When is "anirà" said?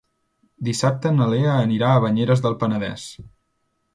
1.67-1.91